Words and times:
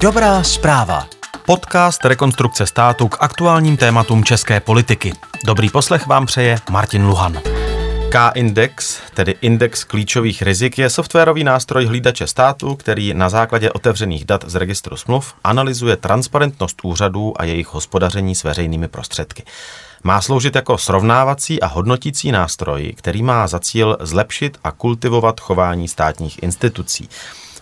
Dobrá 0.00 0.42
zpráva. 0.42 1.06
Podcast 1.46 2.04
Rekonstrukce 2.04 2.66
státu 2.66 3.08
k 3.08 3.16
aktuálním 3.20 3.76
tématům 3.76 4.24
české 4.24 4.60
politiky. 4.60 5.12
Dobrý 5.46 5.70
poslech 5.70 6.06
vám 6.06 6.26
přeje 6.26 6.58
Martin 6.70 7.06
Luhan. 7.06 7.40
K-index, 8.10 9.00
tedy 9.14 9.34
index 9.40 9.84
klíčových 9.84 10.42
rizik, 10.42 10.78
je 10.78 10.90
softwarový 10.90 11.44
nástroj 11.44 11.86
hlídače 11.86 12.26
státu, 12.26 12.76
který 12.76 13.14
na 13.14 13.28
základě 13.28 13.70
otevřených 13.70 14.24
dat 14.24 14.44
z 14.46 14.54
registru 14.54 14.96
smluv 14.96 15.34
analyzuje 15.44 15.96
transparentnost 15.96 16.80
úřadů 16.82 17.34
a 17.40 17.44
jejich 17.44 17.74
hospodaření 17.74 18.34
s 18.34 18.44
veřejnými 18.44 18.88
prostředky. 18.88 19.42
Má 20.04 20.20
sloužit 20.20 20.54
jako 20.54 20.78
srovnávací 20.78 21.62
a 21.62 21.66
hodnotící 21.66 22.32
nástroj, 22.32 22.94
který 22.96 23.22
má 23.22 23.46
za 23.46 23.58
cíl 23.58 23.96
zlepšit 24.00 24.58
a 24.64 24.70
kultivovat 24.70 25.40
chování 25.40 25.88
státních 25.88 26.42
institucí. 26.42 27.08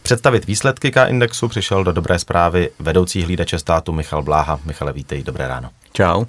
Představit 0.06 0.46
výsledky 0.46 0.90
K-indexu 0.90 1.48
přišel 1.48 1.84
do 1.84 1.92
dobré 1.92 2.18
zprávy 2.18 2.70
vedoucí 2.78 3.22
hlídače 3.22 3.58
státu 3.58 3.92
Michal 3.92 4.22
Bláha. 4.22 4.60
Michale, 4.64 4.92
vítej, 4.92 5.22
dobré 5.22 5.48
ráno. 5.48 5.70
Čau. 5.92 6.24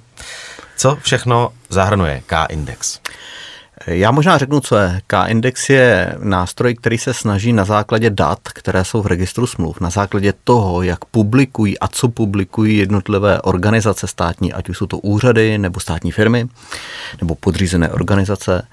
Co 0.76 0.96
všechno 0.96 1.52
zahrnuje 1.68 2.22
K-index? 2.26 3.00
Já 3.86 4.10
možná 4.10 4.38
řeknu, 4.38 4.60
co 4.60 4.76
je. 4.76 5.00
K-index 5.06 5.70
je 5.70 6.16
nástroj, 6.18 6.74
který 6.74 6.98
se 6.98 7.14
snaží 7.14 7.52
na 7.52 7.64
základě 7.64 8.10
dat, 8.10 8.38
které 8.42 8.84
jsou 8.84 9.02
v 9.02 9.06
registru 9.06 9.46
smluv, 9.46 9.80
na 9.80 9.90
základě 9.90 10.32
toho, 10.44 10.82
jak 10.82 11.04
publikují 11.04 11.78
a 11.78 11.88
co 11.88 12.08
publikují 12.08 12.78
jednotlivé 12.78 13.40
organizace 13.40 14.06
státní, 14.06 14.52
ať 14.52 14.68
už 14.68 14.78
jsou 14.78 14.86
to 14.86 14.98
úřady 14.98 15.58
nebo 15.58 15.80
státní 15.80 16.12
firmy 16.12 16.48
nebo 17.20 17.34
podřízené 17.34 17.88
organizace, 17.88 18.68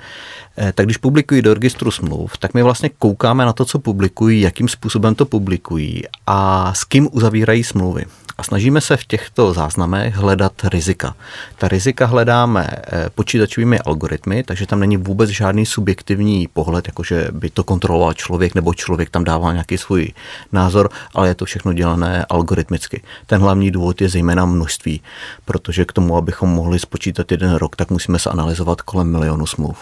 eh, 0.58 0.72
tak 0.76 0.86
když 0.86 0.98
publikují 0.98 1.42
do 1.42 1.54
registru 1.54 1.92
smluv, 1.92 2.38
tak 2.38 2.54
my 2.54 2.64
vlastně 2.64 2.90
koukáme 2.90 3.46
na 3.46 3.54
to, 3.54 3.66
co 3.66 3.80
publikují, 3.80 4.42
jakým 4.42 4.68
způsobem 4.68 5.16
to 5.16 5.26
publikují 5.26 6.04
a 6.28 6.74
s 6.74 6.84
kým 6.84 7.10
uzavírají 7.12 7.64
smlouvy. 7.64 8.06
A 8.38 8.44
snažíme 8.44 8.82
se 8.82 8.98
v 8.98 9.06
těchto 9.06 9.54
záznamech 9.54 10.16
hledat 10.16 10.54
rizika. 10.64 11.16
Ta 11.58 11.68
rizika 11.68 12.06
hledáme 12.06 12.68
eh, 12.72 13.10
počítačovými 13.16 13.80
algoritmy, 13.80 14.44
takže 14.44 14.68
tam 14.68 14.80
není 14.80 14.98
vůbec 14.98 15.30
žádný 15.30 15.66
subjektivní 15.66 16.48
pohled, 16.54 16.88
jakože 16.88 17.28
by 17.32 17.50
to 17.50 17.64
kontroloval 17.64 18.14
člověk 18.14 18.56
nebo 18.56 18.74
člověk 18.74 19.10
tam 19.10 19.24
dává 19.24 19.54
nějaký 19.54 19.78
svůj 19.78 20.12
názor, 20.52 20.90
ale 21.14 21.28
je 21.28 21.36
to 21.36 21.46
všechno 21.46 21.74
dělané 21.74 22.26
algoritmicky. 22.30 23.02
Ten 23.26 23.42
hlavní 23.42 23.72
důvod 23.72 24.02
je 24.02 24.10
zejména 24.10 24.46
množství, 24.46 25.02
protože 25.46 25.86
k 25.86 25.94
tomu, 25.94 26.18
abychom 26.18 26.50
mohli 26.50 26.80
spočítat 26.80 27.32
jeden 27.32 27.56
rok, 27.56 27.76
tak 27.76 27.90
musíme 27.90 28.20
se 28.20 28.30
analyzovat 28.30 28.82
kolem 28.82 29.12
milionu 29.12 29.46
smluv. 29.46 29.78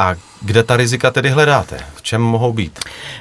A 0.00 0.16
kde 0.42 0.62
ta 0.62 0.76
rizika 0.76 1.10
tedy 1.10 1.30
hledáte? 1.30 1.78
V 1.94 2.02
čem 2.02 2.22
mohou 2.22 2.52
být? 2.52 2.78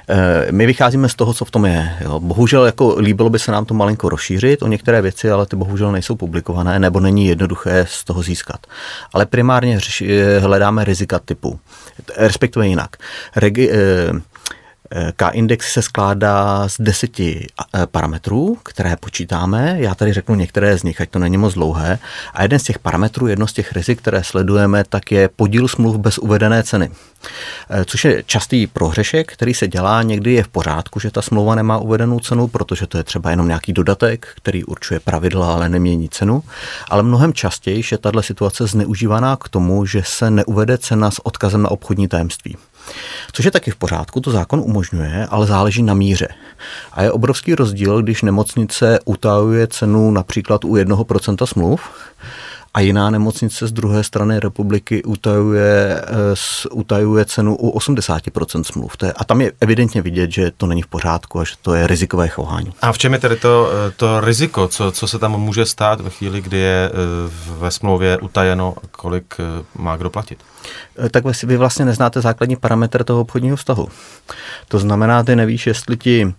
Eh, 0.10 0.52
my 0.52 0.66
vycházíme 0.66 1.10
z 1.10 1.16
toho, 1.16 1.34
co 1.34 1.46
v 1.46 1.52
tom 1.52 1.66
je. 1.66 1.98
Jo. 2.02 2.20
Bohužel 2.20 2.66
jako 2.66 2.96
líbilo 3.00 3.30
by 3.30 3.40
se 3.40 3.52
nám 3.52 3.66
to 3.66 3.74
malinko 3.74 4.10
rozšířit 4.10 4.64
o 4.64 4.68
některé 4.68 5.02
věci, 5.02 5.32
ale 5.32 5.46
ty 5.46 5.56
bohužel 5.56 5.92
nejsou 5.92 6.16
publikované 6.16 6.80
nebo 6.80 7.00
není 7.00 7.28
jednoduché 7.28 7.86
z 7.90 8.04
toho 8.04 8.24
získat. 8.24 8.68
Ale 9.14 9.26
primárně 9.26 9.80
eh, 10.02 10.40
hledáme 10.40 10.84
rizika 10.84 11.20
typu, 11.20 11.60
respektive 12.18 12.68
jinak. 12.68 12.96
Regi, 13.36 13.72
eh, 13.72 13.76
K-index 15.16 15.74
se 15.74 15.82
skládá 15.82 16.70
z 16.70 16.76
deseti 16.80 17.48
eh, 17.76 17.88
parametrů, 17.88 18.58
které 18.64 18.96
počítáme. 18.96 19.76
Já 19.80 19.96
tady 19.96 20.14
řeknu 20.14 20.36
některé 20.36 20.78
z 20.78 20.84
nich, 20.84 21.02
ať 21.02 21.10
to 21.10 21.20
není 21.20 21.38
moc 21.38 21.54
dlouhé. 21.54 22.00
A 22.34 22.42
jeden 22.42 22.60
z 22.60 22.64
těch 22.64 22.80
parametrů, 22.80 23.28
jedno 23.28 23.48
z 23.48 23.54
těch 23.54 23.72
rizik, 23.74 24.00
které 24.00 24.24
sledujeme, 24.24 24.84
tak 24.90 25.12
je 25.12 25.30
podíl 25.36 25.68
smluv 25.68 25.98
bez 25.98 26.18
uvedené 26.18 26.64
ceny. 26.64 26.92
Eh, 27.70 27.86
což 27.86 28.06
je 28.06 28.24
častý 28.26 28.68
prohřešek, 28.68 29.34
který 29.34 29.54
se 29.54 29.68
dělá. 29.68 30.04
Někdy 30.04 30.34
je 30.34 30.44
v 30.44 30.48
pořádku, 30.48 31.00
že 31.00 31.12
ta 31.12 31.22
smlouva 31.22 31.56
nemá 31.56 31.78
uvedenou 31.78 32.20
cenu, 32.20 32.48
protože 32.48 32.88
to 32.88 32.98
je 32.98 33.04
třeba 33.04 33.30
jenom 33.30 33.48
nějaký 33.48 33.74
dodatek, 33.74 34.28
který 34.36 34.64
určuje 34.64 35.00
pravidla, 35.00 35.54
ale 35.54 35.70
nemění 35.70 36.10
cenu. 36.10 36.44
Ale 36.90 37.04
mnohem 37.04 37.34
častěji 37.34 37.84
je 37.92 37.98
tahle 37.98 38.24
situace 38.24 38.68
zneužívaná 38.68 39.36
k 39.36 39.50
tomu, 39.50 39.86
že 39.86 40.04
se 40.06 40.32
neuvede 40.32 40.78
cena 40.78 41.12
s 41.12 41.26
odkazem 41.26 41.62
na 41.62 41.72
obchodní 41.72 42.08
tajemství. 42.08 42.58
Což 43.32 43.46
je 43.46 43.52
taky 43.52 43.72
v 43.72 43.76
pořádku, 43.76 44.20
to 44.20 44.32
zákon 44.32 44.60
umožňuje, 44.60 45.28
ale 45.30 45.48
záleží 45.48 45.84
na 45.84 45.94
míře. 45.94 46.28
A 46.92 47.02
je 47.02 47.12
obrovský 47.12 47.56
rozdíl, 47.56 48.02
když 48.02 48.22
nemocnice 48.22 49.00
utajuje 49.06 49.68
cenu 49.68 50.12
například 50.12 50.66
u 50.66 50.76
1% 50.76 51.46
smluv, 51.46 51.82
a 52.74 52.80
jiná 52.80 53.10
nemocnice 53.10 53.68
z 53.68 53.72
druhé 53.72 54.04
strany 54.04 54.40
republiky 54.40 55.04
utajuje, 55.04 56.02
eh, 56.02 56.70
utajuje 56.72 57.26
cenu 57.26 57.56
u 57.56 57.70
80% 57.70 58.64
smluv. 58.64 58.98
To 58.98 59.06
je, 59.06 59.14
a 59.14 59.24
tam 59.24 59.42
je 59.42 59.52
evidentně 59.62 60.02
vidět, 60.02 60.32
že 60.32 60.52
to 60.58 60.66
není 60.68 60.82
v 60.82 60.88
pořádku 60.88 61.40
a 61.40 61.44
že 61.44 61.54
to 61.62 61.74
je 61.74 61.88
rizikové 61.88 62.28
chování. 62.28 62.74
A 62.82 62.92
v 62.92 62.98
čem 62.98 63.14
je 63.14 63.20
tedy 63.20 63.36
to, 63.36 63.72
eh, 63.72 63.92
to 63.92 64.22
riziko? 64.22 64.68
Co, 64.68 64.92
co 64.92 65.08
se 65.08 65.20
tam 65.20 65.32
může 65.32 65.66
stát 65.66 66.02
ve 66.02 66.10
chvíli, 66.10 66.42
kdy 66.42 66.58
je 66.58 66.92
eh, 66.94 66.96
ve 67.60 67.72
smlouvě 67.72 68.18
utajeno, 68.18 68.76
kolik 68.92 69.36
má 69.76 69.98
kdo 69.98 70.10
platit? 70.10 70.40
Tak 71.12 71.24
vy 71.44 71.58
vlastně 71.58 71.86
neznáte 71.86 72.22
základní 72.22 72.56
parametr 72.56 73.04
toho 73.04 73.22
obchodního 73.22 73.58
vztahu. 73.58 73.88
To 74.68 74.80
znamená, 74.80 75.24
ty 75.24 75.36
nevíš, 75.36 75.68
jestli 75.68 75.98
ti, 75.98 76.34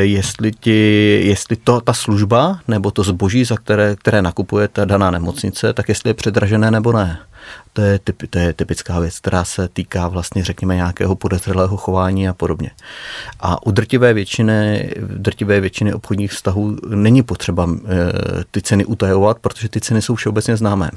jestli 0.00 0.52
ti, 0.52 1.20
jestli 1.24 1.56
to 1.56 1.80
ta 1.80 1.92
služba 1.92 2.60
nebo 2.68 2.90
to 2.90 3.02
zboží, 3.02 3.44
za 3.44 3.56
které, 3.56 3.96
které 3.96 4.22
nakupuje 4.22 4.68
ta 4.68 4.84
daná 4.84 5.10
nemocnice, 5.10 5.53
nemocnice, 5.54 5.72
tak 5.72 5.88
jestli 5.88 6.10
je 6.10 6.14
předražené 6.14 6.70
nebo 6.70 6.92
ne. 6.92 7.18
To 7.72 7.82
je, 7.82 7.98
typ, 7.98 8.22
to 8.30 8.38
je 8.38 8.52
typická 8.52 9.00
věc, 9.00 9.18
která 9.18 9.44
se 9.44 9.68
týká 9.68 10.08
vlastně, 10.08 10.44
řekněme, 10.44 10.76
nějakého 10.76 11.14
podezřelého 11.14 11.76
chování 11.76 12.28
a 12.28 12.34
podobně. 12.34 12.70
A 13.40 13.66
u 13.66 13.70
drtivé 13.70 14.14
většiny, 14.14 14.90
drtivé 15.00 15.60
většiny 15.60 15.94
obchodních 15.94 16.32
vztahů 16.32 16.76
není 16.88 17.22
potřeba 17.22 17.68
e, 17.68 18.44
ty 18.50 18.62
ceny 18.62 18.84
utajovat, 18.84 19.38
protože 19.38 19.68
ty 19.68 19.80
ceny 19.80 20.02
jsou 20.02 20.14
všeobecně 20.14 20.56
známé 20.56 20.90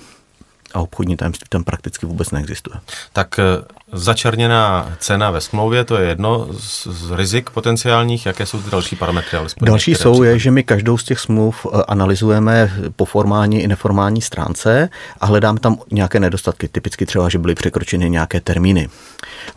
a 0.78 0.82
obchodní 0.82 1.18
tajemství 1.18 1.46
tam 1.50 1.64
prakticky 1.64 2.06
vůbec 2.06 2.32
neexistuje. 2.32 2.80
Tak 3.14 3.40
eh, 3.40 3.44
začerněná 3.92 4.96
cena 5.00 5.32
ve 5.32 5.42
smlouvě, 5.42 5.84
to 5.84 5.98
je 5.98 6.08
jedno 6.08 6.48
z, 6.60 6.88
z 6.88 7.12
rizik 7.12 7.50
potenciálních, 7.50 8.26
jaké 8.26 8.46
jsou 8.46 8.62
ty 8.62 8.70
další 8.70 8.96
parametry? 8.96 9.38
Další 9.62 9.96
jsou, 9.96 10.12
příklad? 10.12 10.26
je, 10.26 10.40
že 10.40 10.52
my 10.52 10.64
každou 10.64 10.98
z 10.98 11.04
těch 11.04 11.20
smluv 11.20 11.66
eh, 11.66 11.84
analyzujeme 11.88 12.72
po 12.96 13.06
formální 13.06 13.62
i 13.62 13.68
neformální 13.68 14.22
stránce 14.22 14.90
a 15.20 15.26
hledáme 15.26 15.60
tam 15.60 15.78
nějaké 15.92 16.20
nedostatky, 16.20 16.68
typicky 16.68 17.06
třeba, 17.06 17.30
že 17.30 17.38
byly 17.38 17.56
překročeny 17.56 18.10
nějaké 18.10 18.42
termíny. 18.42 18.90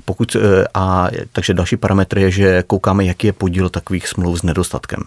Pokud, 0.05 0.37
eh, 0.37 0.65
a, 0.75 1.09
takže 1.33 1.55
další 1.55 1.77
parametr 1.77 2.19
je, 2.19 2.31
že 2.31 2.62
koukáme, 2.67 3.05
jaký 3.05 3.27
je 3.27 3.33
podíl 3.33 3.69
takových 3.69 4.09
smluv 4.09 4.39
s 4.39 4.43
nedostatkem. 4.43 5.01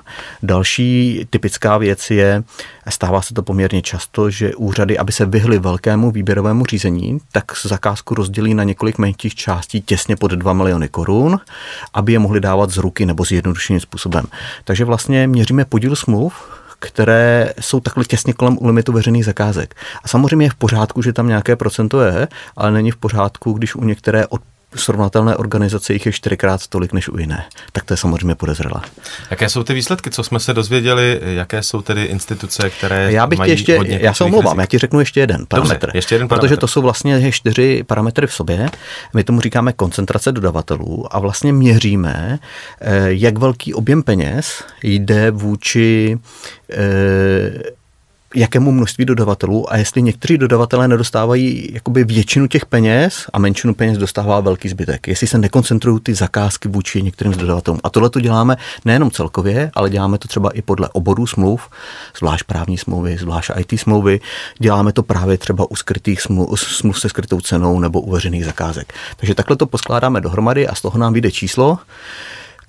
Další 0.44 1.22
typická 1.30 1.78
věc 1.78 2.12
je, 2.12 2.44
stává 2.90 3.22
se 3.22 3.34
to 3.34 3.44
poměrně 3.44 3.82
často, 3.82 4.30
že 4.30 4.56
úřady, 4.56 4.98
aby 4.98 5.12
se 5.12 5.26
vyhly 5.26 5.60
velkému 5.60 6.12
výběrovému 6.12 6.66
řízení, 6.66 7.20
tak 7.32 7.44
zakázku 7.64 8.16
rozdělí 8.16 8.54
na 8.54 8.64
několik 8.64 8.98
menších 8.98 9.36
částí 9.36 9.82
těsně 9.82 10.16
pod 10.16 10.32
2 10.32 10.54
miliony 10.54 10.90
korun, 10.90 11.40
aby 11.94 12.14
je 12.14 12.20
mohli 12.20 12.40
dávat 12.40 12.70
z 12.70 12.78
ruky 12.78 13.06
nebo 13.06 13.24
zjednodušeným 13.24 13.80
způsobem. 13.80 14.26
Takže 14.64 14.86
vlastně 14.86 15.28
měříme 15.28 15.66
podíl 15.66 15.96
smluv, 15.96 16.34
které 16.80 17.54
jsou 17.60 17.80
takhle 17.80 18.06
těsně 18.06 18.34
kolem 18.34 18.58
limitu 18.62 18.92
veřejných 18.92 19.26
zakázek. 19.26 19.76
A 20.04 20.08
samozřejmě 20.08 20.46
je 20.46 20.50
v 20.50 20.56
pořádku, 20.56 21.02
že 21.02 21.14
tam 21.14 21.28
nějaké 21.28 21.56
procento 21.56 22.02
je, 22.02 22.28
ale 22.58 22.72
není 22.72 22.92
v 22.92 22.98
pořádku, 22.98 23.54
když 23.54 23.76
u 23.76 23.84
některé 23.84 24.28
od 24.28 24.42
srovnatelné 24.75 25.35
organizace 25.35 25.94
jich 25.94 26.06
je 26.06 26.11
čtyřikrát 26.11 26.67
tolik 26.67 26.94
než 26.94 27.09
u 27.09 27.17
jiné. 27.17 27.45
Tak 27.72 27.84
to 27.84 27.94
je 27.94 27.97
samozřejmě 27.97 28.35
podezřelé. 28.35 28.81
Jaké 29.31 29.50
jsou 29.50 29.63
ty 29.63 29.73
výsledky, 29.73 30.09
co 30.09 30.23
jsme 30.23 30.39
se 30.39 30.53
dozvěděli, 30.53 31.19
jaké 31.23 31.63
jsou 31.63 31.81
tedy 31.81 32.03
instituce, 32.03 32.69
které 32.69 33.11
já 33.11 33.28
bych 33.28 33.39
mají 33.39 33.51
ještě, 33.51 33.78
hodně 33.78 34.00
Já 34.01 34.13
se 34.13 34.23
omlouvám, 34.23 34.59
já 34.59 34.66
ti 34.66 34.78
řeknu 34.78 35.00
ještě 35.00 35.19
jeden 35.19 35.45
parametr. 35.45 35.85
Dobře, 35.85 35.97
ještě 35.97 36.16
jeden 36.16 36.28
parametr. 36.28 36.47
Protože 36.47 36.57
to 36.57 36.67
jsou 36.67 36.81
vlastně 36.81 37.31
čtyři 37.31 37.84
parametry 37.84 38.28
v 38.28 38.34
sobě. 38.34 38.69
My 39.13 39.23
tomu 39.23 39.41
říkáme 39.41 39.73
koncentrace 39.73 40.31
dodavatelů 40.31 41.16
a 41.16 41.19
vlastně 41.19 41.53
měříme, 41.53 42.40
eh, 42.81 43.05
jak 43.07 43.38
velký 43.38 43.73
objem 43.73 44.03
peněz 44.03 44.63
jde 44.84 45.31
vůči 45.31 46.17
eh, 46.72 47.83
jakému 48.35 48.72
množství 48.72 49.06
dodavatelů 49.06 49.74
a 49.74 49.78
jestli 49.78 50.02
někteří 50.02 50.38
dodavatelé 50.38 50.88
nedostávají 50.88 51.70
jakoby 51.74 52.03
většinu 52.03 52.47
těch 52.47 52.66
peněz 52.66 53.26
a 53.34 53.40
menšinu 53.40 53.74
peněz 53.74 53.97
dostává 53.97 54.40
velký 54.40 54.70
zbytek. 54.70 55.08
Jestli 55.08 55.28
se 55.28 55.38
nekoncentrují 55.38 56.00
ty 56.00 56.14
zakázky 56.14 56.70
vůči 56.70 57.02
některým 57.02 57.34
z 57.34 57.38
dodavatelům. 57.38 57.80
A 57.84 57.90
tohle 57.90 58.09
to 58.09 58.20
děláme 58.20 58.56
nejenom 58.85 59.12
celkově, 59.12 59.72
ale 59.74 59.90
děláme 59.90 60.18
to 60.18 60.28
třeba 60.28 60.50
i 60.50 60.62
podle 60.62 60.90
oborů 60.90 61.28
smluv, 61.28 61.70
zvlášť 62.18 62.44
právní 62.44 62.78
smlouvy, 62.78 63.18
zvlášť 63.18 63.52
IT 63.58 63.80
smlouvy. 63.80 64.20
Děláme 64.59 64.94
to 64.94 65.03
právě 65.03 65.38
třeba 65.38 65.72
u 65.72 65.76
skrytých 65.76 66.22
smluv, 66.22 66.59
smluv 66.59 67.00
se 67.00 67.09
skrytou 67.09 67.41
cenou 67.41 67.79
nebo 67.79 68.02
u 68.02 68.12
veřejných 68.12 68.46
zakázek. 68.46 68.94
Takže 69.18 69.36
takhle 69.36 69.56
to 69.56 69.66
poskládáme 69.66 70.22
dohromady 70.22 70.68
a 70.68 70.76
z 70.76 70.82
toho 70.82 70.97
nám 71.00 71.14
vyjde 71.14 71.32
číslo, 71.32 71.79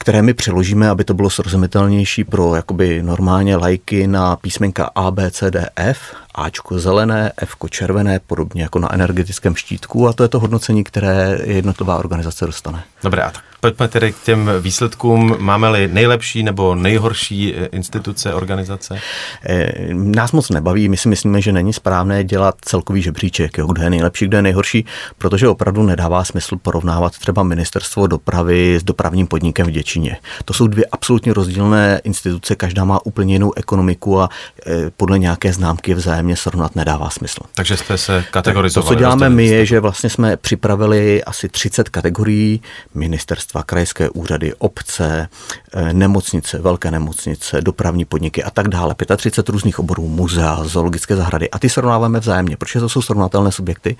které 0.04 0.22
my 0.22 0.34
přeložíme, 0.34 0.88
aby 0.88 1.04
to 1.04 1.14
bylo 1.14 1.30
srozumitelnější 1.30 2.24
pro 2.24 2.54
jakoby 2.54 3.02
normálně 3.02 3.56
lajky 3.56 4.06
na 4.06 4.36
písmenka 4.36 4.90
A, 4.94 5.10
B, 5.10 5.30
C, 5.30 5.50
D, 5.50 5.70
F 5.76 6.14
Ačko 6.34 6.78
zelené, 6.78 7.32
F 7.36 7.56
červené, 7.70 8.20
podobně 8.26 8.62
jako 8.62 8.78
na 8.78 8.94
energetickém 8.94 9.56
štítku 9.56 10.08
a 10.08 10.12
to 10.12 10.22
je 10.22 10.28
to 10.28 10.40
hodnocení, 10.40 10.84
které 10.84 11.38
jednotlivá 11.44 11.98
organizace 11.98 12.46
dostane. 12.46 12.84
Dobrá, 13.02 13.30
tak 13.30 13.44
pojďme 13.60 13.88
tedy 13.88 14.12
k 14.12 14.22
těm 14.24 14.50
výsledkům. 14.60 15.36
Máme-li 15.38 15.88
nejlepší 15.88 16.42
nebo 16.42 16.74
nejhorší 16.74 17.54
eh, 17.54 17.66
instituce, 17.66 18.34
organizace? 18.34 18.98
Eh, 19.46 19.72
nás 19.92 20.32
moc 20.32 20.50
nebaví, 20.50 20.88
my 20.88 20.96
si 20.96 21.08
myslíme, 21.08 21.40
že 21.40 21.52
není 21.52 21.72
správné 21.72 22.24
dělat 22.24 22.54
celkový 22.60 23.02
žebříček, 23.02 23.58
jo, 23.58 23.66
kdo 23.66 23.82
je 23.82 23.90
nejlepší, 23.90 24.24
kdo 24.24 24.36
je 24.36 24.42
nejhorší, 24.42 24.86
protože 25.18 25.48
opravdu 25.48 25.82
nedává 25.82 26.24
smysl 26.24 26.56
porovnávat 26.56 27.18
třeba 27.18 27.42
ministerstvo 27.42 28.06
dopravy 28.06 28.76
s 28.80 28.82
dopravním 28.82 29.26
podnikem 29.26 29.66
v 29.66 29.70
Děčíně. 29.70 30.16
To 30.44 30.52
jsou 30.52 30.66
dvě 30.66 30.86
absolutně 30.92 31.34
rozdílné 31.34 32.00
instituce, 32.04 32.56
každá 32.56 32.84
má 32.84 33.06
úplně 33.06 33.34
jinou 33.34 33.52
ekonomiku 33.56 34.20
a 34.20 34.28
eh, 34.66 34.90
podle 34.96 35.18
nějaké 35.18 35.52
známky 35.52 35.94
vzájemně 35.94 36.23
srovnat 36.32 36.76
nedává 36.76 37.10
smysl. 37.10 37.40
Takže 37.54 37.76
jste 37.76 37.98
se 37.98 38.24
kategorizovali. 38.30 38.88
To, 38.88 38.94
co 38.94 38.98
děláme 38.98 39.30
my, 39.30 39.46
je, 39.46 39.66
že 39.66 39.80
vlastně 39.80 40.10
jsme 40.10 40.36
připravili 40.36 41.24
asi 41.24 41.48
30 41.48 41.88
kategorií 41.88 42.62
ministerstva 42.94 43.62
krajské 43.62 44.10
úřady, 44.10 44.54
obce, 44.58 45.28
eh, 45.74 45.92
nemocnice, 45.92 46.58
velké 46.58 46.90
nemocnice, 46.90 47.60
dopravní 47.60 48.04
podniky 48.04 48.44
a 48.44 48.50
tak 48.50 48.68
dále. 48.68 48.94
35 49.16 49.52
různých 49.52 49.78
oborů, 49.78 50.08
muzea, 50.08 50.64
zoologické 50.64 51.16
zahrady 51.16 51.50
a 51.50 51.58
ty 51.58 51.68
srovnáváme 51.68 52.20
vzájemně, 52.20 52.56
protože 52.56 52.80
to 52.80 52.88
jsou 52.88 53.02
srovnatelné 53.02 53.52
subjekty 53.52 53.96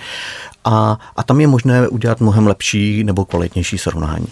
a, 0.64 0.98
a 1.16 1.22
tam 1.22 1.40
je 1.40 1.46
možné 1.46 1.88
udělat 1.88 2.20
mnohem 2.20 2.46
lepší 2.46 3.04
nebo 3.04 3.24
kvalitnější 3.24 3.78
srovnání. 3.78 4.26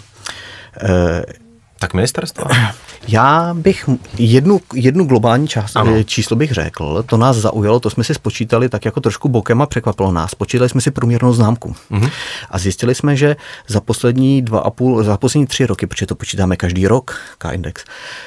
Eh, 1.83 1.87
tak 1.87 1.95
ministerstva? 1.95 2.51
Já 3.09 3.55
bych 3.55 3.89
jednu, 4.19 4.61
jednu 4.75 5.05
globální 5.05 5.49
část, 5.49 5.77
ano. 5.77 6.03
číslo 6.03 6.37
bych 6.37 6.53
řekl, 6.53 7.03
to 7.07 7.17
nás 7.17 7.37
zaujalo, 7.37 7.81
to 7.81 7.91
jsme 7.91 8.05
si 8.05 8.15
spočítali 8.15 8.69
tak 8.69 8.85
jako 8.85 9.01
trošku 9.01 9.29
bokem 9.29 9.63
a 9.63 9.67
překvapilo 9.67 10.13
nás. 10.13 10.31
Spočítali 10.31 10.69
jsme 10.69 10.81
si 10.81 10.91
průměrnou 10.91 11.33
známku 11.33 11.75
uh-huh. 11.91 12.11
a 12.51 12.59
zjistili 12.59 12.95
jsme, 12.95 13.17
že 13.17 13.37
za 13.69 13.81
poslední 13.81 14.43
dva 14.43 14.61
a 14.61 14.71
půl, 14.71 15.05
za 15.05 15.17
poslední 15.17 15.47
tři 15.47 15.67
roky, 15.67 15.87
protože 15.87 16.07
to 16.07 16.15
počítáme 16.15 16.57
každý 16.57 16.87
rok, 16.87 17.17
K-index, 17.39 17.85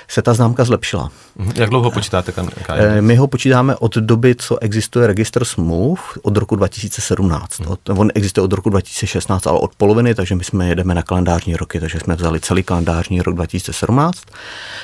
se 0.07 0.21
ta 0.21 0.33
známka 0.33 0.63
zlepšila. 0.63 1.11
Uh-huh. 1.39 1.51
Jak 1.55 1.69
dlouho 1.69 1.91
počítáte 1.91 2.31
K-index? 2.31 2.61
Eh, 2.69 3.01
my 3.01 3.15
ho 3.15 3.27
počítáme 3.27 3.75
od 3.75 3.95
doby, 3.97 4.35
co 4.37 4.59
existuje 4.59 5.07
registr 5.07 5.45
smluv, 5.45 6.17
od 6.21 6.37
roku 6.37 6.55
2017. 6.55 7.59
Uh-huh. 7.59 7.71
Od, 7.71 7.89
on 7.89 8.09
existuje 8.15 8.43
od 8.43 8.53
roku 8.53 8.69
2016, 8.69 9.47
ale 9.47 9.59
od 9.59 9.75
poloviny, 9.75 10.15
takže 10.15 10.35
my 10.35 10.43
jsme 10.43 10.67
jedeme 10.67 10.95
na 10.95 11.03
kalendářní 11.03 11.55
roky, 11.55 11.79
takže 11.79 11.99
jsme 11.99 12.15
vzali 12.15 12.39
celý 12.39 12.63
kalendářní 12.63 13.21
rok 13.21 13.35
2017 13.35 13.44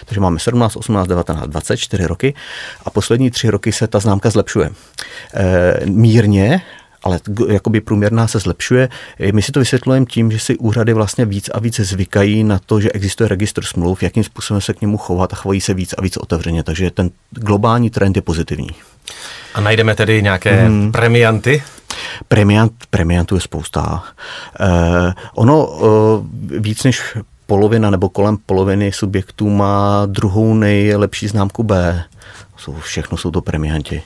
takže 0.05 0.21
máme 0.21 0.39
17, 0.39 0.75
18, 0.75 1.07
19, 1.07 1.47
24 1.47 2.05
roky 2.05 2.33
a 2.85 2.89
poslední 2.89 3.31
tři 3.31 3.49
roky 3.49 3.71
se 3.71 3.87
ta 3.87 3.99
známka 3.99 4.29
zlepšuje. 4.29 4.71
E, 5.33 5.79
mírně, 5.85 6.61
ale 7.03 7.19
jakoby 7.49 7.81
průměrná 7.81 8.27
se 8.27 8.39
zlepšuje. 8.39 8.89
My 9.33 9.41
si 9.41 9.51
to 9.51 9.59
vysvětlujeme 9.59 10.05
tím, 10.05 10.31
že 10.31 10.39
si 10.39 10.57
úřady 10.57 10.93
vlastně 10.93 11.25
víc 11.25 11.49
a 11.49 11.59
víc 11.59 11.79
zvykají 11.79 12.43
na 12.43 12.59
to, 12.65 12.81
že 12.81 12.91
existuje 12.91 13.27
registr 13.27 13.63
smluv, 13.63 14.03
jakým 14.03 14.23
způsobem 14.23 14.61
se 14.61 14.73
k 14.73 14.81
němu 14.81 14.97
chovat 14.97 15.33
a 15.33 15.35
chovají 15.35 15.61
se 15.61 15.73
víc 15.73 15.93
a 15.97 16.01
víc 16.01 16.17
otevřeně. 16.17 16.63
Takže 16.63 16.91
ten 16.91 17.09
globální 17.29 17.89
trend 17.89 18.15
je 18.15 18.21
pozitivní. 18.21 18.69
A 19.53 19.61
najdeme 19.61 19.95
tedy 19.95 20.23
nějaké 20.23 20.65
hmm. 20.65 20.91
premianty? 20.91 21.63
Premiant, 22.27 22.71
premiantů 22.89 23.35
je 23.35 23.41
spousta. 23.41 24.03
Eh, 24.59 25.13
ono 25.35 25.69
eh, 25.73 26.59
víc 26.59 26.83
než 26.83 27.17
polovina 27.51 27.89
nebo 27.89 28.09
kolem 28.09 28.37
poloviny 28.37 28.91
subjektů 28.91 29.49
má 29.49 30.05
druhou 30.05 30.53
nejlepší 30.53 31.27
známku 31.27 31.63
B. 31.63 32.03
Jsou, 32.61 32.73
všechno 32.73 33.17
jsou 33.17 33.31
to 33.31 33.41
premianti. 33.41 34.03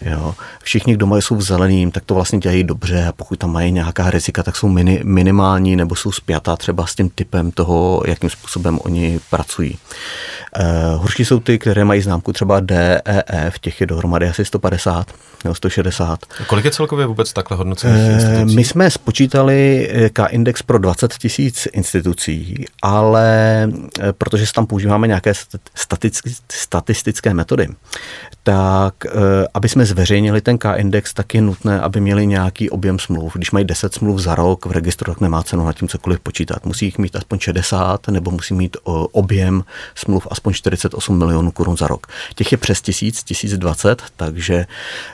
Jo. 0.00 0.34
Všichni, 0.62 0.94
kdo 0.94 1.06
mají, 1.06 1.22
jsou 1.22 1.36
v 1.36 1.42
zeleným, 1.42 1.90
tak 1.90 2.04
to 2.04 2.14
vlastně 2.14 2.38
dělají 2.38 2.64
dobře 2.64 3.06
a 3.06 3.12
pokud 3.12 3.38
tam 3.38 3.52
mají 3.52 3.72
nějaká 3.72 4.10
rizika, 4.10 4.42
tak 4.42 4.56
jsou 4.56 4.68
mini, 4.68 5.00
minimální 5.04 5.76
nebo 5.76 5.96
jsou 5.96 6.12
spjatá 6.12 6.56
třeba 6.56 6.86
s 6.86 6.94
tím 6.94 7.08
typem 7.08 7.50
toho, 7.50 8.02
jakým 8.06 8.30
způsobem 8.30 8.78
oni 8.82 9.20
pracují. 9.30 9.78
Uh, 10.58 11.00
horší 11.00 11.24
jsou 11.24 11.40
ty, 11.40 11.58
které 11.58 11.84
mají 11.84 12.00
známku 12.00 12.32
třeba 12.32 12.60
D, 12.60 13.02
E, 13.06 13.52
těch 13.60 13.80
je 13.80 13.86
dohromady 13.86 14.28
asi 14.28 14.44
150 14.44 15.06
nebo 15.44 15.54
160. 15.54 16.18
A 16.40 16.44
kolik 16.44 16.64
je 16.64 16.70
celkově 16.70 17.06
vůbec 17.06 17.32
takhle 17.32 17.56
hodnocených 17.56 18.44
uh, 18.46 18.54
My 18.54 18.64
jsme 18.64 18.90
spočítali 18.90 19.88
eh, 19.90 20.10
K-index 20.10 20.62
pro 20.62 20.78
20 20.78 21.14
tisíc 21.14 21.68
institucí, 21.72 22.64
ale 22.82 23.68
protože 24.18 24.52
tam 24.54 24.66
používáme 24.66 25.06
nějaké 25.06 25.32
statistické 26.52 27.34
metody, 27.34 27.68
tak 28.44 28.94
aby 29.54 29.68
jsme 29.68 29.86
zveřejnili 29.86 30.40
ten 30.40 30.58
K-index, 30.58 31.14
tak 31.14 31.34
je 31.34 31.40
nutné, 31.40 31.80
aby 31.80 32.00
měli 32.00 32.26
nějaký 32.26 32.70
objem 32.70 32.98
smluv. 32.98 33.34
Když 33.34 33.50
mají 33.50 33.64
10 33.64 33.94
smluv 33.94 34.20
za 34.20 34.34
rok 34.34 34.66
v 34.66 34.70
registru, 34.70 35.12
tak 35.12 35.20
nemá 35.20 35.42
cenu 35.42 35.66
na 35.66 35.72
tím 35.72 35.88
cokoliv 35.88 36.20
počítat. 36.20 36.66
Musí 36.66 36.84
jich 36.84 36.98
mít 36.98 37.16
aspoň 37.16 37.38
60 37.38 38.08
nebo 38.08 38.30
musí 38.30 38.54
mít 38.54 38.76
objem 39.12 39.64
smluv 39.94 40.26
aspoň 40.30 40.52
48 40.52 41.18
milionů 41.18 41.50
korun 41.50 41.76
za 41.76 41.86
rok. 41.86 42.06
Těch 42.34 42.52
je 42.52 42.58
přes 42.58 42.82
1000, 42.82 43.22
1020, 43.22 44.02
takže 44.16 44.66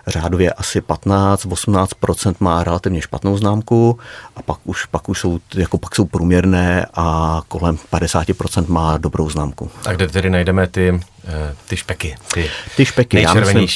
řádově 0.06 0.52
asi 0.52 0.80
15-18% 0.80 2.34
má 2.40 2.64
relativně 2.64 3.02
špatnou 3.02 3.36
známku 3.36 3.98
a 4.36 4.42
pak 4.42 4.58
už, 4.64 4.84
pak 4.84 5.08
už 5.08 5.18
jsou, 5.20 5.38
jako 5.54 5.78
pak 5.78 5.94
jsou 5.94 6.04
průměrné 6.04 6.86
a 6.94 7.40
kolem 7.48 7.78
50% 7.92 8.68
má 8.68 8.98
dobrou 8.98 9.30
známku. 9.30 9.70
A 9.86 9.92
kde 9.92 10.08
tedy 10.08 10.30
najdeme 10.30 10.66
ty 10.66 11.00
Eh, 11.19 11.19
ty 11.68 11.76
špeky, 11.76 12.16
ty, 12.34 12.50
ty 12.76 12.84
špeky, 12.84 13.22
já 13.22 13.34
myslím, 13.34 13.66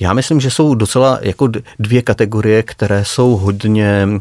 já 0.00 0.12
myslím, 0.12 0.40
že 0.40 0.50
jsou 0.50 0.74
docela 0.74 1.18
jako 1.22 1.48
dvě 1.78 2.02
kategorie, 2.02 2.62
které 2.62 3.04
jsou 3.04 3.36
hodně 3.36 4.08
e, 4.08 4.18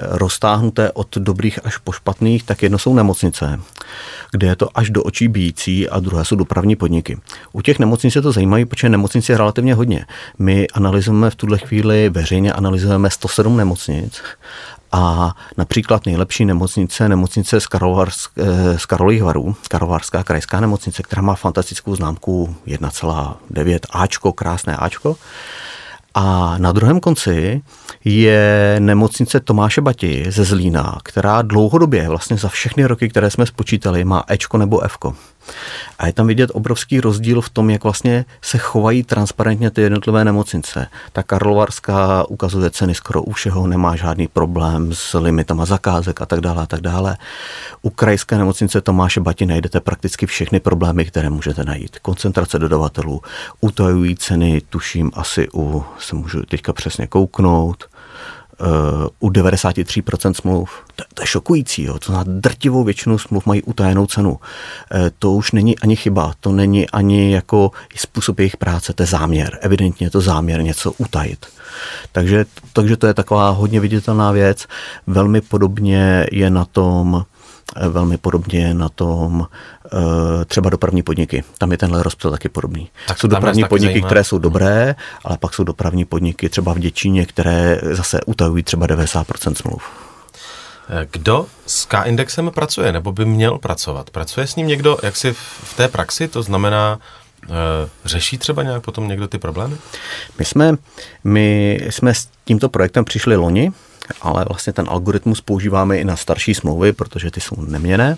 roztáhnuté 0.00 0.92
od 0.92 1.16
dobrých 1.18 1.58
až 1.64 1.76
po 1.76 1.92
špatných, 1.92 2.42
tak 2.42 2.62
jedno 2.62 2.78
jsou 2.78 2.94
nemocnice, 2.94 3.60
kde 4.32 4.46
je 4.46 4.56
to 4.56 4.68
až 4.74 4.90
do 4.90 5.02
očí 5.02 5.28
bíjící 5.28 5.88
a 5.88 6.00
druhé 6.00 6.24
jsou 6.24 6.36
dopravní 6.36 6.76
podniky. 6.76 7.18
U 7.52 7.62
těch 7.62 7.78
nemocnic 7.78 8.16
je 8.16 8.22
to 8.22 8.32
zajímavé, 8.32 8.66
protože 8.66 8.88
nemocnic 8.88 9.28
je 9.28 9.38
relativně 9.38 9.74
hodně. 9.74 10.06
My 10.38 10.68
analyzujeme 10.68 11.30
v 11.30 11.34
tuhle 11.34 11.58
chvíli, 11.58 12.08
veřejně 12.08 12.52
analyzujeme 12.52 13.10
107 13.10 13.56
nemocnic 13.56 14.22
a 14.94 15.34
například 15.56 16.06
nejlepší 16.06 16.44
nemocnice, 16.44 17.08
nemocnice 17.08 17.60
z, 17.60 17.66
Karlovarsk, 17.66 18.30
eh, 18.38 18.78
z 18.78 18.86
Karlových 18.86 19.22
varů, 19.22 19.56
Karlovarská 19.68 20.22
krajská 20.22 20.60
nemocnice, 20.60 21.02
která 21.02 21.22
má 21.22 21.34
fantastickou 21.34 21.96
známku 21.96 22.56
1,9 22.66 23.86
Ačko, 23.90 24.32
krásné 24.32 24.76
Ačko. 24.76 25.16
A 26.14 26.54
na 26.58 26.72
druhém 26.72 27.00
konci 27.00 27.62
je 28.04 28.76
nemocnice 28.78 29.40
Tomáše 29.40 29.80
Bati 29.80 30.24
ze 30.28 30.44
Zlína, 30.44 30.98
která 31.02 31.42
dlouhodobě, 31.42 32.08
vlastně 32.08 32.36
za 32.36 32.48
všechny 32.48 32.84
roky, 32.84 33.08
které 33.08 33.30
jsme 33.30 33.46
spočítali, 33.46 34.04
má 34.04 34.24
Ečko 34.28 34.58
nebo 34.58 34.80
Fko. 34.88 35.14
A 35.98 36.06
je 36.06 36.12
tam 36.12 36.26
vidět 36.26 36.50
obrovský 36.52 37.00
rozdíl 37.00 37.40
v 37.40 37.50
tom, 37.50 37.70
jak 37.70 37.84
vlastně 37.84 38.24
se 38.42 38.58
chovají 38.58 39.02
transparentně 39.02 39.70
ty 39.70 39.80
jednotlivé 39.82 40.24
nemocnice. 40.24 40.86
Ta 41.12 41.22
Karlovarská 41.22 42.24
ukazuje 42.28 42.70
ceny 42.70 42.94
skoro 42.94 43.22
u 43.22 43.32
všeho, 43.32 43.66
nemá 43.66 43.96
žádný 43.96 44.28
problém 44.28 44.90
s 44.92 45.18
limitama 45.18 45.64
zakázek 45.64 46.20
a 46.22 46.26
tak 46.26 46.40
dále 46.40 46.62
a 46.62 46.66
tak 46.66 46.80
dále. 46.80 47.16
U 47.82 47.90
krajské 47.90 48.38
nemocnice 48.38 48.80
Tomáše 48.80 49.20
Bati 49.20 49.46
najdete 49.46 49.80
prakticky 49.80 50.26
všechny 50.26 50.60
problémy, 50.60 51.04
které 51.04 51.30
můžete 51.30 51.64
najít. 51.64 51.98
Koncentrace 51.98 52.58
dodavatelů, 52.58 53.22
utajují 53.60 54.16
ceny, 54.16 54.62
tuším 54.68 55.10
asi 55.14 55.48
u, 55.54 55.84
se 55.98 56.16
můžu 56.16 56.42
teďka 56.42 56.72
přesně 56.72 57.06
kouknout, 57.06 57.84
u 59.18 59.30
93% 59.30 60.32
smluv. 60.32 60.70
To, 60.96 61.04
to 61.14 61.22
je 61.22 61.26
šokující, 61.26 61.82
jo. 61.82 61.98
to 61.98 62.12
na 62.12 62.24
drtivou 62.26 62.84
většinu 62.84 63.18
smluv 63.18 63.46
mají 63.46 63.62
utajenou 63.62 64.06
cenu. 64.06 64.38
E, 64.94 65.10
to 65.18 65.32
už 65.32 65.52
není 65.52 65.78
ani 65.78 65.96
chyba, 65.96 66.32
to 66.40 66.52
není 66.52 66.90
ani 66.90 67.32
jako 67.32 67.70
způsob 67.96 68.38
jejich 68.38 68.56
práce, 68.56 68.92
to 68.92 69.02
je 69.02 69.06
záměr. 69.06 69.58
Evidentně 69.60 70.06
je 70.06 70.10
to 70.10 70.20
záměr 70.20 70.62
něco 70.62 70.92
utajit. 70.98 71.46
Takže, 72.12 72.46
takže 72.72 72.96
to 72.96 73.06
je 73.06 73.14
taková 73.14 73.50
hodně 73.50 73.80
viditelná 73.80 74.32
věc. 74.32 74.66
Velmi 75.06 75.40
podobně 75.40 76.26
je 76.32 76.50
na 76.50 76.64
tom 76.64 77.24
velmi 77.88 78.16
podobně 78.16 78.74
na 78.74 78.88
tom 78.88 79.46
eh, 79.86 80.44
třeba 80.44 80.70
dopravní 80.70 81.02
podniky. 81.02 81.44
Tam 81.58 81.72
je 81.72 81.78
tenhle 81.78 82.02
rozptyl 82.02 82.30
taky 82.30 82.48
podobný. 82.48 82.88
Tak 83.08 83.18
jsou 83.18 83.28
dopravní 83.28 83.64
podniky, 83.64 83.92
zajímá. 83.92 84.06
které 84.06 84.24
jsou 84.24 84.38
dobré, 84.38 84.94
ale 85.24 85.38
pak 85.38 85.54
jsou 85.54 85.64
dopravní 85.64 86.04
podniky 86.04 86.48
třeba 86.48 86.72
v 86.72 86.78
Děčíně, 86.78 87.26
které 87.26 87.80
zase 87.82 88.20
utajují 88.26 88.62
třeba 88.62 88.86
90% 88.86 89.54
smluv. 89.54 89.82
Eh, 90.88 91.06
kdo 91.10 91.46
s 91.66 91.84
K-indexem 91.84 92.50
pracuje, 92.50 92.92
nebo 92.92 93.12
by 93.12 93.24
měl 93.24 93.58
pracovat? 93.58 94.10
Pracuje 94.10 94.46
s 94.46 94.56
ním 94.56 94.66
někdo 94.66 94.98
jaksi 95.02 95.32
v 95.62 95.74
té 95.76 95.88
praxi, 95.88 96.28
to 96.28 96.42
znamená, 96.42 96.98
řeší 98.04 98.38
třeba 98.38 98.62
nějak 98.62 98.82
potom 98.82 99.08
někdo 99.08 99.28
ty 99.28 99.38
problémy? 99.38 99.76
My 100.38 100.44
jsme, 100.44 100.74
my 101.24 101.78
jsme 101.90 102.14
s 102.14 102.28
tímto 102.44 102.68
projektem 102.68 103.04
přišli 103.04 103.36
loni, 103.36 103.72
ale 104.22 104.44
vlastně 104.48 104.72
ten 104.72 104.86
algoritmus 104.88 105.40
používáme 105.40 105.98
i 105.98 106.04
na 106.04 106.16
starší 106.16 106.54
smlouvy, 106.54 106.92
protože 106.92 107.30
ty 107.30 107.40
jsou 107.40 107.56
neměné. 107.60 108.16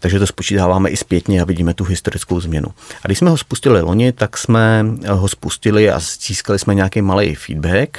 Takže 0.00 0.18
to 0.18 0.26
spočítáváme 0.26 0.90
i 0.90 0.96
zpětně 0.96 1.42
a 1.42 1.44
vidíme 1.44 1.74
tu 1.74 1.84
historickou 1.84 2.40
změnu. 2.40 2.68
A 3.02 3.08
když 3.08 3.18
jsme 3.18 3.30
ho 3.30 3.38
spustili 3.38 3.82
loni, 3.82 4.12
tak 4.12 4.38
jsme 4.38 4.86
ho 5.08 5.28
spustili 5.28 5.90
a 5.90 6.00
získali 6.00 6.58
jsme 6.58 6.74
nějaký 6.74 7.02
malý 7.02 7.34
feedback 7.34 7.98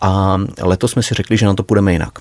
a 0.00 0.40
letos 0.62 0.92
jsme 0.92 1.02
si 1.02 1.14
řekli, 1.14 1.36
že 1.36 1.46
na 1.46 1.54
to 1.54 1.62
půjdeme 1.62 1.92
jinak. 1.92 2.18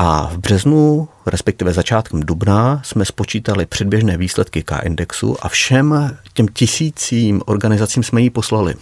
A 0.00 0.26
v 0.32 0.38
březnu, 0.38 1.08
respektive 1.26 1.72
začátkem 1.72 2.20
dubna, 2.20 2.80
jsme 2.84 3.04
spočítali 3.04 3.66
předběžné 3.66 4.16
výsledky 4.16 4.62
K-indexu 4.62 5.36
a 5.44 5.48
všem 5.48 6.16
těm 6.32 6.48
tisícím 6.48 7.42
organizacím 7.46 8.02
jsme 8.02 8.20
ji 8.20 8.30
poslali. 8.30 8.74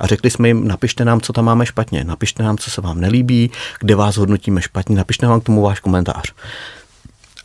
A 0.00 0.06
řekli 0.06 0.30
jsme 0.30 0.48
jim, 0.48 0.68
napište 0.68 1.04
nám, 1.04 1.20
co 1.20 1.32
tam 1.32 1.44
máme 1.44 1.66
špatně, 1.66 2.04
napište 2.04 2.42
nám, 2.42 2.58
co 2.58 2.70
se 2.70 2.80
vám 2.80 3.00
nelíbí, 3.00 3.50
kde 3.80 3.94
vás 3.94 4.16
hodnotíme 4.16 4.62
špatně, 4.62 4.96
napište 4.96 5.26
nám 5.26 5.40
k 5.40 5.44
tomu 5.44 5.62
váš 5.62 5.80
komentář. 5.80 6.32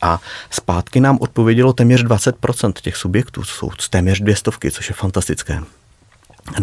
A 0.02 0.20
zpátky 0.50 1.00
nám 1.00 1.18
odpovědělo 1.20 1.72
téměř 1.72 2.04
20% 2.04 2.72
těch 2.82 2.96
subjektů, 2.96 3.44
jsou 3.44 3.70
téměř 3.90 4.20
dvě 4.20 4.36
stovky, 4.36 4.70
což 4.70 4.88
je 4.88 4.94
fantastické. 4.94 5.62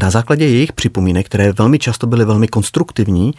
Na 0.01 0.09
základě 0.09 0.45
jejich 0.45 0.73
připomínek, 0.73 1.25
které 1.25 1.51
velmi 1.51 1.79
často 1.79 2.07
byly 2.07 2.25
velmi 2.25 2.47
konstruktivní, 2.47 3.33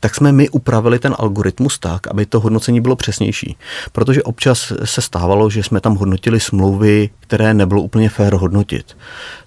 tak 0.00 0.14
jsme 0.14 0.32
my 0.32 0.48
upravili 0.48 0.98
ten 0.98 1.14
algoritmus 1.18 1.78
tak, 1.78 2.06
aby 2.06 2.26
to 2.26 2.40
hodnocení 2.40 2.80
bylo 2.80 2.96
přesnější. 2.96 3.56
Protože 3.92 4.22
občas 4.22 4.72
se 4.84 5.02
stávalo, 5.02 5.50
že 5.50 5.62
jsme 5.62 5.80
tam 5.80 5.94
hodnotili 5.94 6.40
smlouvy, 6.40 7.10
které 7.20 7.54
nebylo 7.54 7.82
úplně 7.82 8.08
fér 8.08 8.34
hodnotit. 8.34 8.96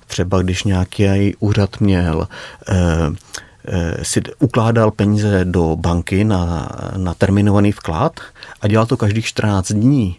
Třeba 0.08 0.42
když 0.42 0.64
nějaký 0.64 1.36
úřad 1.40 1.80
měl 1.80 2.28
eh, 2.70 2.76
eh, 3.68 4.06
si 4.06 4.22
ukládal 4.40 4.92
peníze 4.92 5.46
do 5.46 5.76
banky 5.76 6.24
na, 6.24 6.70
na 6.98 7.14
terminovaný 7.14 7.72
vklad 7.72 8.20
a 8.62 8.68
dělal 8.68 8.86
to 8.86 8.98
každých 8.98 9.26
14 9.26 9.72
dní, 9.72 10.16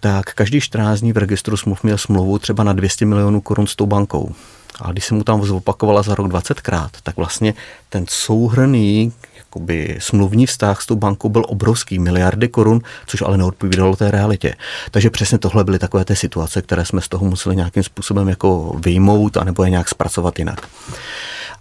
tak 0.00 0.34
každý 0.34 0.60
14 0.60 1.00
dní 1.00 1.12
v 1.12 1.16
registru 1.16 1.56
smluv 1.56 1.82
měl 1.82 1.98
smlouvu 1.98 2.38
třeba 2.38 2.64
na 2.64 2.72
200 2.72 3.06
milionů 3.06 3.40
korun 3.40 3.66
s 3.66 3.76
tou 3.76 3.86
bankou. 3.86 4.32
A 4.80 4.92
když 4.92 5.04
se 5.04 5.14
mu 5.14 5.24
tam 5.24 5.44
zopakovala 5.44 6.02
za 6.02 6.14
rok 6.14 6.26
20krát, 6.26 6.88
tak 7.02 7.16
vlastně 7.16 7.54
ten 7.88 8.04
souhrný 8.08 9.12
jakoby 9.36 9.96
smluvní 10.00 10.46
vztah 10.46 10.82
s 10.82 10.86
tou 10.86 10.96
bankou 10.96 11.28
byl 11.28 11.42
obrovský, 11.48 11.98
miliardy 11.98 12.48
korun, 12.48 12.80
což 13.06 13.22
ale 13.22 13.38
neodpovídalo 13.38 13.96
té 13.96 14.10
realitě. 14.10 14.54
Takže 14.90 15.10
přesně 15.10 15.38
tohle 15.38 15.64
byly 15.64 15.78
takové 15.78 16.04
ty 16.04 16.16
situace, 16.16 16.62
které 16.62 16.84
jsme 16.84 17.00
z 17.00 17.08
toho 17.08 17.26
museli 17.26 17.56
nějakým 17.56 17.82
způsobem 17.82 18.28
jako 18.28 18.76
vyjmout 18.84 19.36
anebo 19.36 19.64
je 19.64 19.70
nějak 19.70 19.88
zpracovat 19.88 20.38
jinak. 20.38 20.68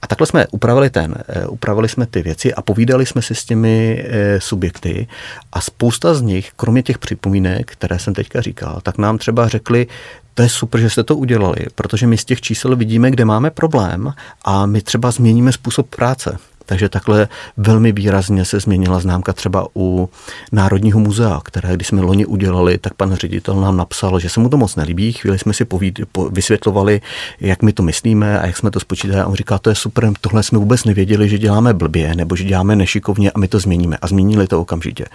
A 0.02 0.08
takhle 0.08 0.28
jsme 0.28 0.48
upravili 0.52 0.90
ten, 0.90 1.16
eh, 1.28 1.48
upravili 1.48 1.90
jsme 1.90 2.06
ty 2.06 2.22
věci 2.22 2.54
a 2.54 2.62
povídali 2.62 3.06
jsme 3.06 3.22
si 3.22 3.36
s 3.36 3.46
těmi 3.46 4.06
eh, 4.08 4.42
subjekty 4.42 5.08
a 5.54 5.62
spousta 5.62 6.14
z 6.14 6.22
nich, 6.22 6.52
kromě 6.56 6.84
těch 6.84 6.98
připomínek, 6.98 7.72
které 7.72 8.00
jsem 8.00 8.14
teďka 8.14 8.42
říkal, 8.42 8.80
tak 8.84 8.98
nám 8.98 9.18
třeba 9.18 9.48
řekli, 9.48 9.88
to 10.34 10.42
je 10.42 10.50
super, 10.50 10.82
že 10.82 10.90
jste 10.90 11.04
to 11.04 11.16
udělali, 11.16 11.58
protože 11.76 12.08
my 12.08 12.18
z 12.18 12.26
těch 12.26 12.42
čísel 12.42 12.76
vidíme, 12.76 13.12
kde 13.12 13.26
máme 13.26 13.52
problém 13.52 14.14
a 14.46 14.66
my 14.66 14.82
třeba 14.82 15.12
změníme 15.12 15.52
způsob 15.52 15.96
práce. 15.96 16.38
Takže 16.66 16.90
takhle 16.90 17.28
velmi 17.58 17.92
výrazně 17.92 18.46
se 18.46 18.60
změnila 18.60 19.00
známka 19.00 19.34
třeba 19.34 19.68
u 19.76 20.10
Národního 20.52 21.00
muzea, 21.00 21.42
které 21.44 21.74
když 21.76 21.88
jsme 21.88 22.02
loni 22.02 22.26
udělali, 22.26 22.78
tak 22.78 22.94
pan 22.94 23.16
ředitel 23.16 23.62
nám 23.62 23.78
napsal, 23.78 24.20
že 24.20 24.30
se 24.30 24.40
mu 24.40 24.50
to 24.50 24.58
moc 24.58 24.76
nelíbí. 24.76 25.14
Chvíli 25.14 25.40
jsme 25.40 25.54
si 25.54 25.66
povíd, 25.66 26.00
po, 26.12 26.30
vysvětlovali, 26.30 27.02
jak 27.40 27.62
my 27.62 27.74
to 27.74 27.84
myslíme 27.84 28.40
a 28.40 28.46
jak 28.46 28.58
jsme 28.58 28.72
to 28.72 28.80
spočítali. 28.80 29.22
A 29.22 29.28
on 29.28 29.36
říká, 29.36 29.58
to 29.58 29.70
je 29.70 29.76
super, 29.76 30.12
tohle 30.22 30.44
jsme 30.44 30.60
vůbec 30.60 30.84
nevěděli, 30.84 31.30
že 31.30 31.38
děláme 31.38 31.74
blbě 31.74 32.16
nebo 32.16 32.36
že 32.36 32.44
děláme 32.44 32.76
nešikovně 32.76 33.32
a 33.32 33.40
my 33.40 33.48
to 33.48 33.60
změníme. 33.60 33.98
A 34.02 34.08
změnili 34.08 34.48
to 34.48 34.62
okamžitě. 34.62 35.06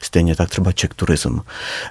Stejně 0.00 0.36
tak 0.36 0.50
třeba 0.50 0.72
Czech 0.72 0.90
Tourism. 0.96 1.38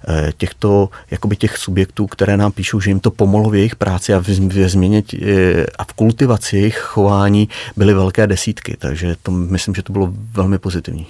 Eh, 0.08 0.32
těchto 0.38 0.90
jakoby 1.12 1.36
těch 1.36 1.58
subjektů, 1.58 2.08
které 2.08 2.38
nám 2.38 2.52
píšou, 2.52 2.80
že 2.80 2.90
jim 2.90 3.00
to 3.00 3.12
pomohlo 3.12 3.50
v 3.50 3.56
jejich 3.56 3.76
práci 3.76 4.14
a 4.14 4.20
v 4.20 4.26
změně 4.70 5.04
eh, 5.22 5.66
a 5.80 5.84
v 5.84 5.94
kultivaci 5.94 6.58
jejich 6.58 6.78
chování 6.78 7.50
byly 7.78 7.94
velké 7.94 8.28
desítky. 8.28 8.76
Takže 8.80 9.01
takže 9.02 9.16
to 9.24 9.32
myslím, 9.32 9.76
že 9.76 9.84
to 9.84 9.94
bylo 9.94 10.10
velmi 10.32 10.58
pozitivní. 10.58 11.08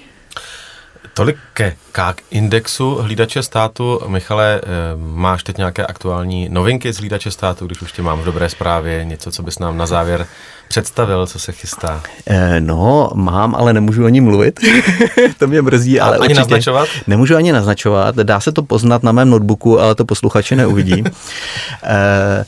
Tolik 1.13 1.37
ke 1.53 1.75
KAK 1.91 2.21
indexu 2.31 2.95
hlídače 2.95 3.43
státu. 3.43 4.01
Michale, 4.07 4.61
eh, 4.63 4.67
máš 4.97 5.43
teď 5.43 5.57
nějaké 5.57 5.85
aktuální 5.85 6.49
novinky 6.49 6.93
z 6.93 6.97
hlídače 6.97 7.31
státu, 7.31 7.65
když 7.65 7.81
už 7.81 7.91
tě 7.91 8.01
mám 8.01 8.19
v 8.19 8.25
dobré 8.25 8.49
zprávě, 8.49 9.05
něco, 9.05 9.31
co 9.31 9.43
bys 9.43 9.59
nám 9.59 9.77
na 9.77 9.85
závěr 9.85 10.27
představil, 10.67 11.27
co 11.27 11.39
se 11.39 11.51
chystá? 11.51 12.03
Eh, 12.27 12.61
no, 12.61 13.09
mám, 13.13 13.55
ale 13.55 13.73
nemůžu 13.73 14.05
ani 14.05 14.21
mluvit. 14.21 14.59
to 15.37 15.47
mě 15.47 15.61
mrzí, 15.61 15.99
ale 15.99 16.17
Ani 16.17 16.21
určitě 16.21 16.39
naznačovat? 16.39 16.87
Nemůžu 17.07 17.35
ani 17.35 17.51
naznačovat. 17.51 18.15
Dá 18.15 18.39
se 18.39 18.51
to 18.51 18.63
poznat 18.63 19.03
na 19.03 19.11
mém 19.11 19.29
notebooku, 19.29 19.79
ale 19.79 19.95
to 19.95 20.05
posluchači 20.05 20.55
neuvidí. 20.55 21.03
eh, 21.83 22.45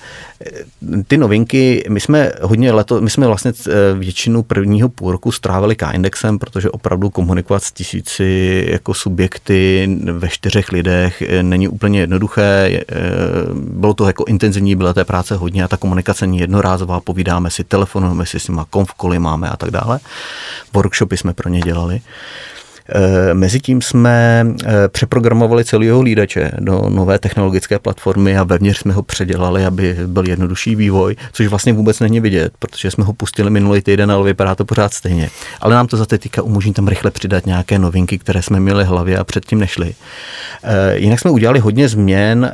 ty 1.07 1.17
novinky, 1.17 1.83
my 1.89 1.99
jsme 1.99 2.31
hodně 2.41 2.71
leto, 2.71 3.01
my 3.01 3.09
jsme 3.09 3.27
vlastně 3.27 3.51
eh, 3.67 3.71
většinu 3.93 4.43
prvního 4.43 4.89
půl 4.89 5.11
roku 5.11 5.31
strávili 5.31 5.75
K-indexem, 5.75 6.39
protože 6.39 6.69
opravdu 6.69 7.09
komunikovat 7.09 7.63
s 7.63 7.71
tisíci 7.71 8.65
jako 8.69 8.93
subjekty 8.93 9.89
ve 10.11 10.29
čtyřech 10.29 10.71
lidech 10.71 11.21
eh, 11.21 11.43
není 11.43 11.67
úplně 11.67 11.99
jednoduché. 11.99 12.69
Eh, 12.71 12.83
bylo 13.53 13.93
to 13.93 14.07
jako 14.07 14.25
intenzivní, 14.25 14.75
byla 14.75 14.93
té 14.93 15.05
práce 15.05 15.35
hodně 15.35 15.63
a 15.63 15.67
ta 15.67 15.77
komunikace 15.77 16.27
není 16.27 16.39
jednorázová, 16.39 16.99
povídáme 16.99 17.51
si, 17.51 17.63
telefonujeme 17.63 18.25
si 18.25 18.39
s 18.39 18.47
nima, 18.47 18.65
konfkoly 18.69 19.19
máme 19.19 19.49
a 19.49 19.57
tak 19.57 19.71
dále. 19.71 19.99
Workshopy 20.73 21.17
jsme 21.17 21.33
pro 21.33 21.49
ně 21.49 21.61
dělali. 21.61 22.01
Eh, 22.89 23.33
Mezitím 23.33 23.81
jsme 23.81 24.45
eh, 24.65 24.87
přeprogramovali 24.87 25.65
celého 25.65 25.99
hlídače 25.99 26.51
do 26.59 26.89
nové 26.89 27.19
technologické 27.19 27.79
platformy 27.79 28.37
a 28.37 28.43
vevnitř 28.43 28.79
jsme 28.79 28.93
ho 28.93 29.03
předělali, 29.03 29.65
aby 29.65 29.97
byl 30.07 30.27
jednodušší 30.27 30.75
vývoj, 30.75 31.15
což 31.33 31.47
vlastně 31.47 31.73
vůbec 31.73 31.99
není 31.99 32.19
vidět, 32.19 32.53
protože 32.59 32.91
jsme 32.91 33.03
ho 33.03 33.13
pustili 33.13 33.49
minulý 33.49 33.81
týden, 33.81 34.11
ale 34.11 34.23
vypadá 34.23 34.55
to 34.55 34.65
pořád 34.65 34.93
stejně. 34.93 35.29
Ale 35.61 35.75
nám 35.75 35.87
to 35.87 35.97
za 35.97 36.05
teďka 36.05 36.41
umožní 36.41 36.73
tam 36.73 36.87
rychle 36.87 37.11
přidat 37.11 37.45
nějaké 37.45 37.79
novinky, 37.79 38.17
které 38.17 38.41
jsme 38.41 38.59
měli 38.59 38.83
v 38.83 38.87
hlavě 38.87 39.17
a 39.17 39.23
předtím 39.23 39.59
nešli. 39.59 39.93
Eh, 40.63 40.97
jinak 40.97 41.19
jsme 41.19 41.31
udělali 41.31 41.59
hodně 41.59 41.89
změn 41.89 42.51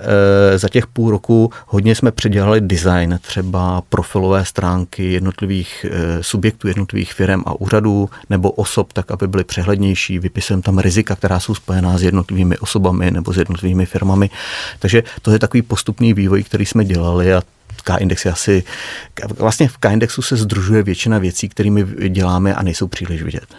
za 0.55 0.69
těch 0.69 0.87
půl 0.87 1.11
roku, 1.11 1.51
hodně 1.67 1.95
jsme 1.95 2.11
předělali 2.11 2.61
design, 2.61 3.19
třeba 3.21 3.81
profilové 3.89 4.45
stránky 4.45 5.11
jednotlivých 5.11 5.85
subjektů, 6.21 6.67
jednotlivých 6.67 7.13
firm 7.13 7.43
a 7.45 7.61
úřadů 7.61 8.09
nebo 8.29 8.51
osob, 8.51 8.93
tak 8.93 9.11
aby 9.11 9.27
byly 9.27 9.43
přehlednější, 9.43 10.18
vypisujeme 10.19 10.63
tam 10.63 10.79
rizika, 10.79 11.15
která 11.15 11.39
jsou 11.39 11.55
spojená 11.55 11.97
s 11.97 12.03
jednotlivými 12.03 12.57
osobami 12.57 13.11
nebo 13.11 13.33
s 13.33 13.37
jednotlivými 13.37 13.85
firmami. 13.85 14.29
Takže 14.79 15.03
to 15.21 15.31
je 15.31 15.39
takový 15.39 15.61
postupný 15.61 16.13
vývoj, 16.13 16.43
který 16.43 16.65
jsme 16.65 16.85
dělali 16.85 17.33
a 17.33 17.41
K-index 17.83 18.25
je 18.25 18.31
asi, 18.31 18.63
vlastně 19.37 19.67
v 19.67 19.77
K-indexu 19.77 20.21
se 20.21 20.37
združuje 20.37 20.83
většina 20.83 21.17
věcí, 21.17 21.49
kterými 21.49 21.85
děláme 22.09 22.55
a 22.55 22.63
nejsou 22.63 22.87
příliš 22.87 23.21
vidět. 23.21 23.55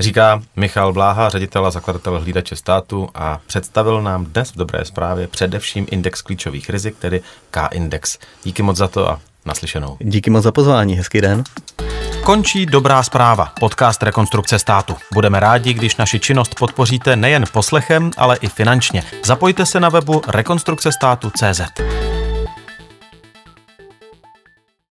Říká 0.00 0.42
Michal 0.56 0.92
Bláha, 0.92 1.28
ředitel 1.28 1.66
a 1.66 1.70
zakladatel 1.70 2.20
hlídače 2.20 2.56
státu 2.56 3.08
a 3.14 3.40
představil 3.46 4.02
nám 4.02 4.24
dnes 4.24 4.50
v 4.50 4.56
dobré 4.56 4.84
zprávě 4.84 5.26
především 5.26 5.86
index 5.90 6.22
klíčových 6.22 6.70
rizik, 6.70 6.96
tedy 6.98 7.22
K-index. 7.50 8.18
Díky 8.44 8.62
moc 8.62 8.76
za 8.76 8.88
to 8.88 9.10
a 9.10 9.20
naslyšenou. 9.46 9.96
Díky 10.00 10.30
moc 10.30 10.44
za 10.44 10.52
pozvání, 10.52 10.94
hezký 10.94 11.20
den. 11.20 11.44
Končí 12.24 12.66
Dobrá 12.66 13.02
zpráva, 13.02 13.52
podcast 13.60 14.02
Rekonstrukce 14.02 14.58
státu. 14.58 14.96
Budeme 15.12 15.40
rádi, 15.40 15.74
když 15.74 15.96
naši 15.96 16.20
činnost 16.20 16.54
podpoříte 16.58 17.16
nejen 17.16 17.44
poslechem, 17.52 18.10
ale 18.16 18.36
i 18.36 18.48
finančně. 18.48 19.02
Zapojte 19.24 19.66
se 19.66 19.80
na 19.80 19.88
webu 19.88 20.22
rekonstrukcestátu.cz. 20.28 21.93